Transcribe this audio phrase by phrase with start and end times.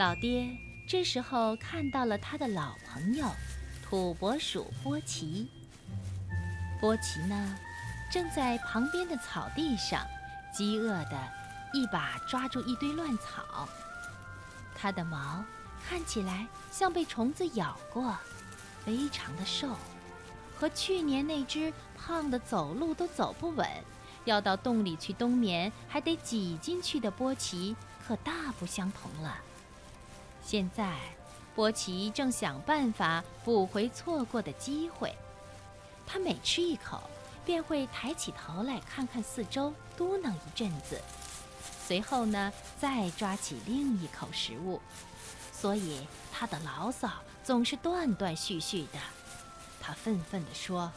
[0.00, 0.48] 老爹
[0.88, 3.30] 这时候看到了他的老朋友
[3.86, 5.46] 土拨鼠波奇。
[6.80, 7.58] 波奇呢，
[8.10, 10.00] 正在旁边的草地上，
[10.56, 11.18] 饥饿的
[11.74, 13.68] 一把抓住一堆乱草。
[14.74, 15.44] 它的毛
[15.86, 18.16] 看起来像被虫子咬过，
[18.82, 19.76] 非常的瘦，
[20.56, 23.68] 和去年那只胖的走路都走不稳。
[24.24, 27.76] 要到洞里去冬眠，还得挤进去的波奇
[28.08, 29.36] 可大不相同了。
[30.42, 30.96] 现在，
[31.54, 35.14] 波奇正想办法补回错过的机会。
[36.06, 37.02] 他每吃一口，
[37.44, 41.00] 便会抬起头来看看四周，嘟囔一阵子，
[41.86, 44.80] 随后呢，再抓起另一口食物。
[45.52, 47.10] 所以他的牢骚
[47.44, 48.98] 总是断断续续的。
[49.80, 50.90] 他愤愤地说：“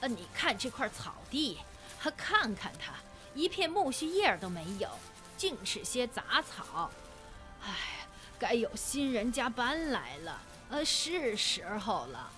[0.00, 1.58] 呃，你看这块草地。”
[2.00, 2.92] 还看看它，
[3.34, 4.88] 一片苜蓿叶都没有，
[5.36, 6.88] 尽是些杂草。
[7.60, 7.97] 唉，
[8.38, 12.30] 该有新人家搬来了，呃，是时候了。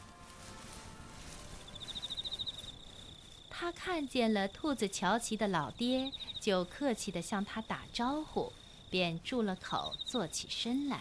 [3.50, 8.50] 他看见了兔子乔奇的老爹，就客气地向他打招呼，
[8.88, 11.00] 便住了口，坐起身来。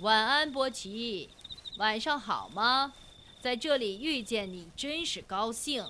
[0.00, 1.30] 晚安，波奇，
[1.76, 2.92] 晚上好吗？
[3.40, 5.86] 在这里遇见你，真是高兴。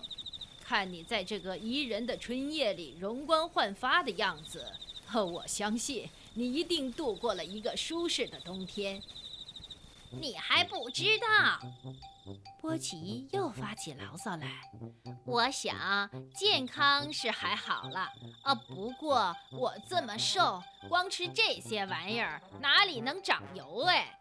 [0.62, 4.72] 看你在这个宜人的春夜里容光焕发的样子，
[5.14, 9.02] 我相信你一定度过了一个舒适的冬天。
[10.10, 11.26] 你还不知道，
[12.60, 14.48] 波奇又发起牢骚来。
[15.24, 18.08] 我想健康是还好了，
[18.42, 24.18] 啊，不过我这么瘦，光吃这些玩意儿哪里能长油哎？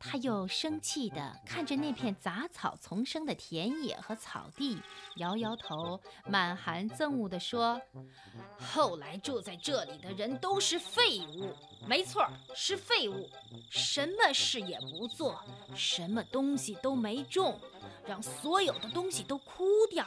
[0.00, 4.80] 他又生气地看着那片杂草丛生的田野和草地，
[5.16, 7.80] 摇摇头，满含憎恶地说
[8.58, 11.52] ：“后来住在这里的人都是废物，
[11.86, 13.28] 没错，是废物，
[13.70, 15.42] 什么事也不做，
[15.74, 17.60] 什么东西都没种，
[18.06, 20.06] 让所有的东西都枯掉。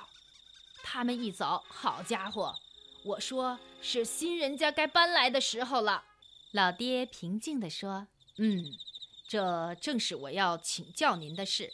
[0.84, 2.56] 他们一走，好家伙，
[3.04, 6.06] 我说是新人家该搬来的时候了。”
[6.52, 8.08] 老爹平静地说
[8.40, 8.66] ：“嗯。”
[9.32, 11.72] 这正是我要请教您的事。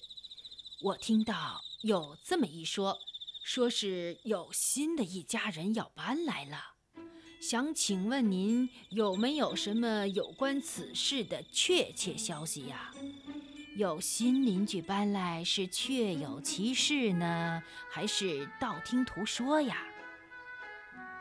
[0.79, 2.99] 我听到有这么一说，
[3.41, 6.75] 说是有新的一家人要搬来了，
[7.41, 12.93] 想请问您有没有什么有关此事的确切消息呀？
[13.75, 19.83] 有新邻居搬来是确有其事呢，还是道听途说呀？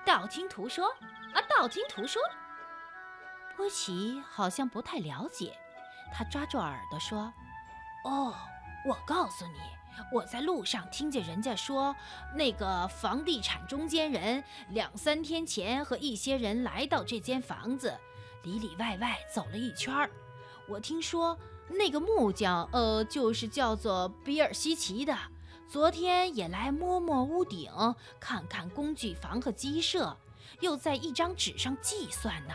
[0.04, 0.86] 道听途说
[1.32, 2.20] 啊，道听途说。
[3.56, 5.58] 波奇好像不太了解。
[6.12, 7.32] 他抓住耳朵说
[8.04, 8.34] ：“哦，
[8.86, 9.58] 我告诉你，
[10.12, 11.94] 我在路上听见人家说，
[12.34, 17.98] 那个房地产中间人两三天前和一些人来到这间房子，
[18.44, 20.10] 里里外外走了一圈儿。
[20.68, 25.16] 我听说那个木匠，呃，就是叫做比尔西奇的，
[25.68, 27.70] 昨天也来摸摸屋顶，
[28.18, 30.16] 看看工具房和鸡舍，
[30.60, 32.54] 又在一张纸上计算呢。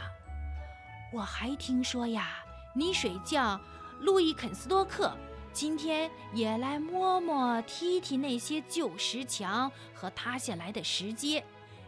[1.14, 2.38] 我还听说呀。”
[2.74, 3.60] 泥水匠
[4.00, 5.16] 路易肯斯多克
[5.52, 11.44] 今天也来摸摸、踢踢那些旧石墙和塌下来的石阶，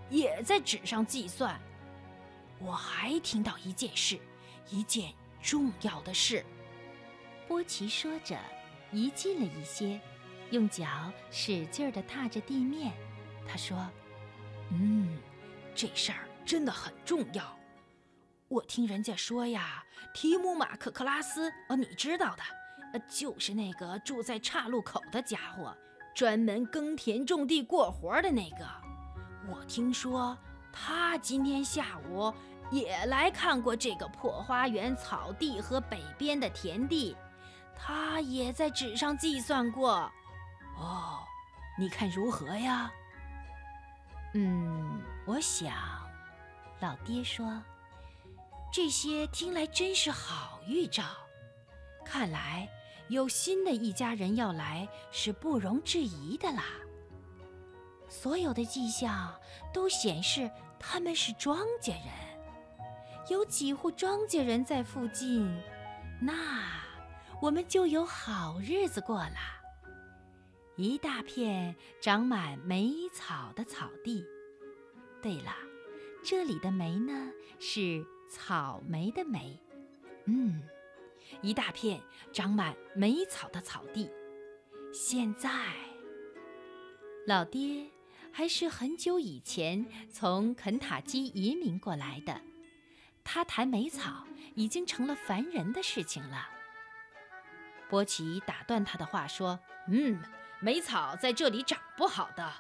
[0.10, 1.58] 也在纸上计算。
[2.60, 4.20] 我还听到一件事，
[4.70, 6.46] 一件重要的事。
[7.48, 8.38] 波奇说着，
[8.92, 10.00] 移近了一些，
[10.52, 10.86] 用脚
[11.32, 12.92] 使劲地踏着地面。
[13.48, 13.78] 他说
[14.72, 15.18] ：“嗯，
[15.74, 17.58] 这事儿真的很重要。”
[18.54, 19.84] 我听人家说呀，
[20.14, 22.44] 提姆马克克拉斯，呃，你知道的，
[22.94, 25.76] 呃，就是那个住在岔路口的家伙，
[26.14, 28.60] 专门耕田种地过活的那个。
[29.50, 30.38] 我听说
[30.72, 32.32] 他今天下午
[32.70, 37.18] 也来看过这个破花园草地和北边的田地，
[37.76, 40.12] 他也在纸上计算过。
[40.78, 41.24] 哦，
[41.76, 42.92] 你看如何呀？
[44.36, 45.74] 嗯，我想，
[46.82, 47.60] 老爹说。
[48.74, 51.04] 这些听来真是好预兆，
[52.04, 52.68] 看来
[53.08, 56.64] 有新的一家人要来是不容置疑的啦。
[58.10, 59.40] 所有的迹象
[59.72, 60.50] 都显示
[60.80, 62.12] 他们是庄稼人，
[63.30, 65.46] 有几户庄稼人在附近，
[66.20, 66.34] 那
[67.40, 69.38] 我们就有好日子过了。
[70.78, 74.26] 一大片长满梅草的草地，
[75.22, 75.54] 对了，
[76.24, 77.30] 这里的梅呢
[77.60, 78.04] 是。
[78.34, 79.60] 草莓的莓，
[80.26, 80.64] 嗯，
[81.44, 82.02] 一大片
[82.32, 84.10] 长满莓草的草地。
[84.92, 85.52] 现在，
[87.28, 87.86] 老爹
[88.32, 92.42] 还是很久以前从肯塔基移民过来的。
[93.24, 94.26] 他谈莓草
[94.56, 96.50] 已经成了烦人的事情了。
[97.88, 100.20] 波奇打断他的话说：“嗯，
[100.60, 102.52] 莓草在这里长不好的，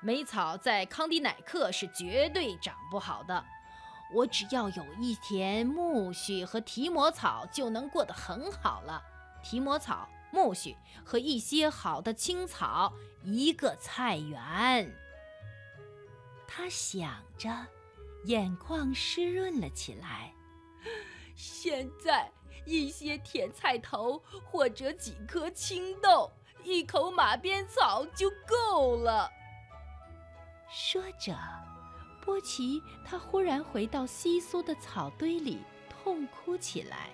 [0.00, 3.46] 莓草在康迪乃克是绝对长不好的。
[4.12, 9.02] 我只要有一田苜蓿和提摩草，就能过得很好了。
[9.42, 12.92] 提摩草、苜蓿和一些好的青草，
[13.22, 14.94] 一个菜园。”
[16.46, 17.66] 他想着，
[18.24, 20.32] 眼眶湿润了起来。
[21.34, 22.30] 现在。
[22.66, 26.30] 一些甜菜头，或者几颗青豆，
[26.62, 29.28] 一口马鞭草就够了。
[30.68, 31.34] 说着，
[32.30, 37.10] 波奇他忽然回到稀疏的草堆里，痛哭起来。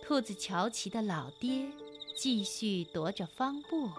[0.00, 1.68] 兔子乔奇的老爹
[2.16, 3.90] 继续踱着方步，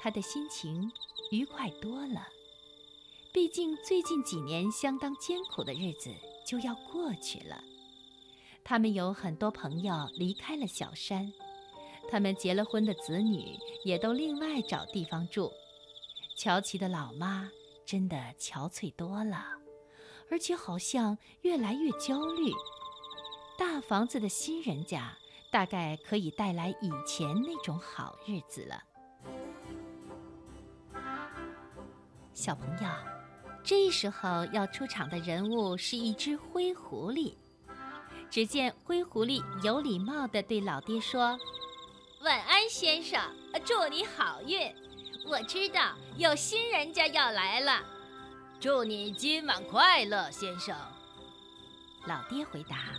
[0.00, 0.90] 他的心情。
[1.30, 2.28] 愉快多了，
[3.30, 6.10] 毕竟最近几年相当艰苦的日子
[6.46, 7.62] 就要过去了。
[8.64, 11.32] 他们有很多朋友离开了小山，
[12.10, 15.52] 他们结了婚的子女也都另外找地方住。
[16.36, 17.50] 乔奇的老妈
[17.84, 19.44] 真的憔悴多了，
[20.30, 22.52] 而且好像越来越焦虑。
[23.58, 25.16] 大房子的新人家
[25.50, 28.82] 大概可以带来以前那种好日子了。
[32.32, 32.88] 小朋友，
[33.62, 37.34] 这时候要出场的人物是一只灰狐狸。
[38.32, 41.38] 只见灰狐狸有礼貌地对老爹说
[42.24, 43.20] ：“晚安，先生，
[43.62, 44.74] 祝你好运。
[45.28, 47.84] 我知道有新人家要来了，
[48.58, 50.74] 祝你今晚快乐，先生。”
[52.08, 52.94] 老爹回答：“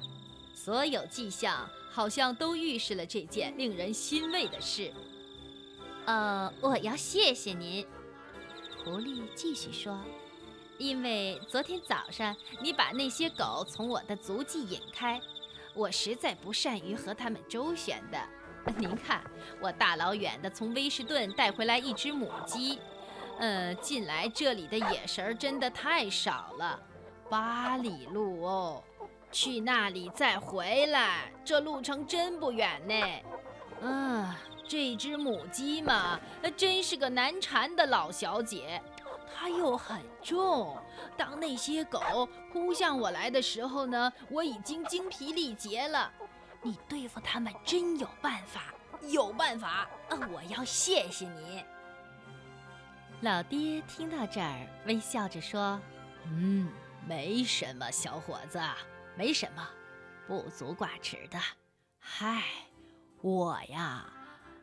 [0.53, 4.93] 所有迹象好像都预示了这件令人欣慰的事。
[6.05, 7.83] 呃，我要谢谢您。”
[8.85, 9.99] 狐狸继续说
[10.83, 15.17] ：“因为昨天早上你把那些狗从我的足迹引开，
[15.73, 18.19] 我实在不善于和它们周旋的。
[18.77, 19.23] 您看，
[19.61, 22.79] 我大老远的从威士顿带回来一只母鸡，
[23.39, 26.77] 呃，近来这里的野食真的太少了，
[27.29, 28.83] 八里路哦，
[29.31, 32.95] 去那里再回来，这路程真不远呢。
[33.79, 34.35] 嗯。”
[34.65, 36.17] 这只母鸡嘛，
[36.55, 38.81] 真是个难缠的老小姐，
[39.33, 40.77] 它又很重。
[41.17, 46.11] 当那些狗扑向我来的时候呢，我已经精疲力竭了。
[46.61, 49.89] 你对付它们真有办法，有办法。
[50.31, 51.63] 我要谢谢你。
[53.21, 55.79] 老爹听到这儿，微笑着说
[56.25, 56.71] ：“嗯，
[57.07, 58.61] 没什么，小伙子，
[59.15, 59.67] 没什么，
[60.27, 61.39] 不足挂齿的。
[61.99, 62.43] 嗨，
[63.21, 64.05] 我呀。”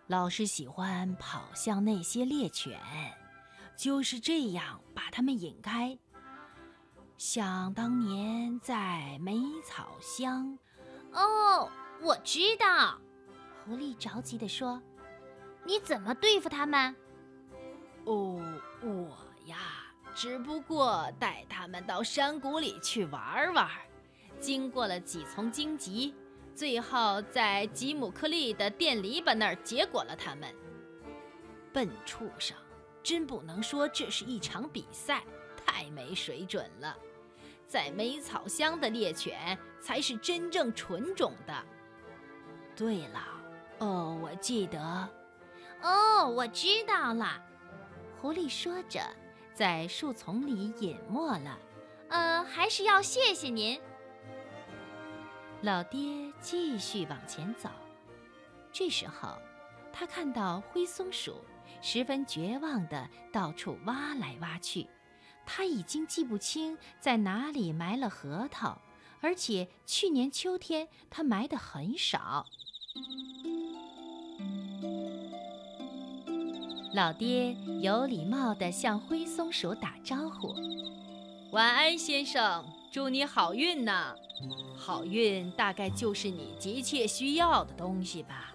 [0.06, 2.81] 老是喜欢跑向那些猎犬，
[3.81, 5.99] 就是这样把他们引开。
[7.17, 10.59] 想当年在梅草乡，
[11.15, 11.67] 哦，
[12.03, 13.00] 我知道。
[13.65, 14.82] 狐狸着急地说
[15.65, 16.94] ：“你怎么对付他们？”
[18.05, 18.38] 哦，
[18.82, 19.17] 我
[19.47, 19.56] 呀，
[20.15, 23.67] 只不过带他们到山谷里去玩玩，
[24.38, 26.15] 经过了几丛荆棘。
[26.55, 30.55] 最后，在吉姆克利的电篱笆那儿结果了他们。
[31.72, 32.55] 笨畜生，
[33.02, 35.22] 真不能说这是一场比赛，
[35.64, 36.96] 太没水准了。
[37.66, 41.64] 在梅草乡的猎犬才是真正纯种的。
[42.74, 43.20] 对了，
[43.78, 45.08] 哦，我记得，
[45.82, 47.40] 哦，我知道了。
[48.20, 49.00] 狐狸说着，
[49.54, 51.58] 在树丛里隐没了。
[52.08, 53.80] 呃，还是要谢谢您。
[55.62, 57.69] 老爹继续往前走，
[58.72, 59.36] 这时候，
[59.92, 61.44] 他看到灰松鼠
[61.81, 64.87] 十分绝望地到处挖来挖去。
[65.46, 68.81] 他已经记不清在哪里埋了核桃，
[69.20, 72.46] 而且去年秋天他埋的很少。
[76.93, 80.55] 老爹有礼貌地向灰松鼠打招呼
[81.53, 84.15] ：“晚安，先生，祝你好运呐！”
[84.77, 88.53] 好运大概就是你急切需要的东西吧。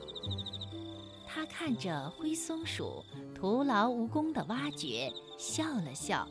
[1.36, 3.04] 他看着灰松鼠
[3.36, 6.26] 徒劳无功的挖掘，笑了笑。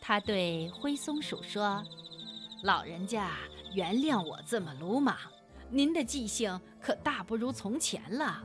[0.00, 1.80] 他对灰松鼠说
[2.64, 3.30] ：“老人家，
[3.72, 5.16] 原谅我这么鲁莽。
[5.70, 8.42] 您的记性可大不如从前了。”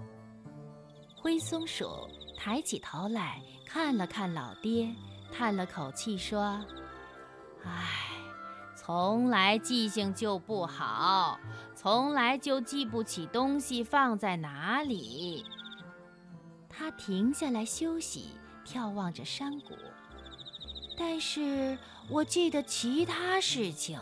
[1.17, 4.93] 灰松鼠抬起头来看了看老爹，
[5.31, 6.63] 叹了口气说
[7.65, 8.11] ：“唉。”
[8.75, 11.39] 从来记性就不好，
[11.73, 15.45] 从来就记不起东西放在哪里。
[16.75, 18.31] 他停下来休息，
[18.65, 19.75] 眺望着山谷。
[20.97, 21.77] 但是
[22.09, 23.99] 我记得其他事情，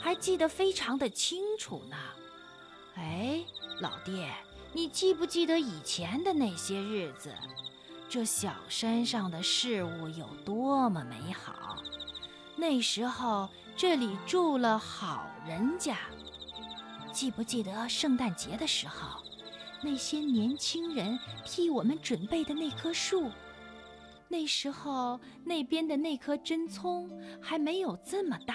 [0.00, 1.96] 还记得非常的清楚呢。
[2.96, 3.44] 哎，
[3.80, 4.32] 老爹，
[4.72, 7.32] 你记不记得以前的那些日子？
[8.08, 11.76] 这小山上的事物有多么美好！
[12.56, 15.96] 那时候这里住了好人家。
[17.12, 19.20] 记不记得圣诞节的时候，
[19.82, 23.30] 那些年轻人替我们准备的那棵树？
[24.28, 27.10] 那时候那边的那棵真葱
[27.40, 28.54] 还没有这么大，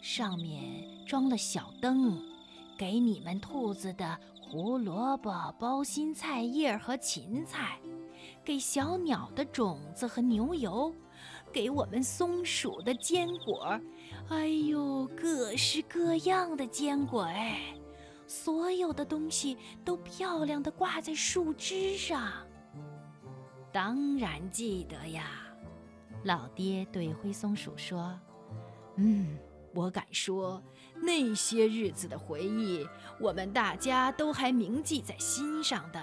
[0.00, 2.18] 上面装了小灯，
[2.78, 7.78] 给你们兔子的胡萝卜、包心菜叶和芹菜。
[8.44, 10.94] 给小鸟的种子和牛油，
[11.52, 13.78] 给我们松鼠的坚果，
[14.28, 17.74] 哎呦，各式各样的坚果哎！
[18.26, 22.32] 所有的东西都漂亮的挂在树枝上。
[23.72, 25.30] 当然记得呀，
[26.24, 28.18] 老爹对灰松鼠说
[28.96, 29.38] ：“嗯，
[29.74, 30.62] 我敢说，
[30.94, 32.86] 那些日子的回忆，
[33.20, 36.02] 我们大家都还铭记在心上的。”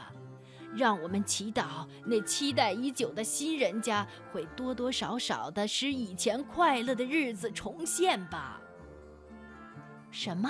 [0.75, 8.59] 让我们祈祷，那期待已久的新人家会多多少少的使以前快乐的日子重现吧。
[10.09, 10.49] 什么？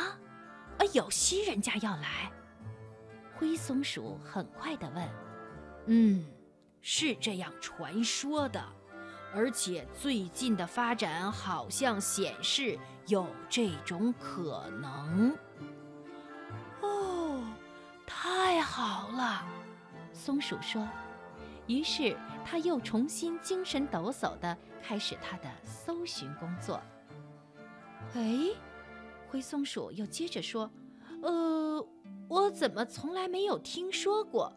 [0.84, 2.30] 啊，有新人家要来？
[3.36, 5.10] 灰松鼠很快的问。
[5.86, 6.26] 嗯，
[6.82, 8.62] 是这样传说的，
[9.34, 15.38] 而且最近的发展好像显示有这种可能。
[16.82, 17.42] 哦，
[18.06, 19.46] 太好了！
[20.12, 20.86] 松鼠说
[21.66, 26.82] ：“于是他又重新精神抖擞地开始他的搜寻工作。”
[28.16, 28.50] 哎，
[29.34, 30.70] 灰松鼠又接着说
[31.24, 31.84] ：“呃，
[32.28, 34.54] 我怎么从来没有听说过？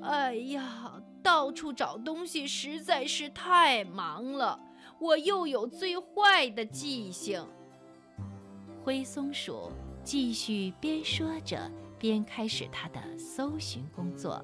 [0.00, 4.56] 哎呀，到处找东西实在是太忙了，
[5.00, 7.44] 我又有最坏的记性。”
[8.84, 9.72] 灰松鼠
[10.04, 14.40] 继续边说着边开始他的搜寻工作。